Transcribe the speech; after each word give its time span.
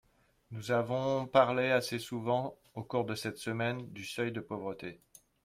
Nous 0.49 0.71
avons 0.71 1.27
parlé 1.27 1.69
assez 1.69 1.99
souvent, 1.99 2.57
au 2.73 2.81
cours 2.81 3.05
de 3.05 3.13
cette 3.13 3.37
semaine, 3.37 3.85
du 3.93 4.03
seuil 4.03 4.31
de 4.31 4.39
pauvreté. 4.39 4.99